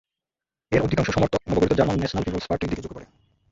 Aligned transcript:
এর 0.71 0.81
অধিকাংশ 0.81 1.09
সমর্থক 1.09 1.41
নবগঠিত 1.47 1.73
জার্মান 1.73 1.97
ন্যাশনাল 1.99 2.23
পিপলস 2.25 2.47
পার্টির 2.47 2.69
দিকে 2.69 2.81
ঝুঁকে 2.83 2.95
পড়ে। 2.95 3.07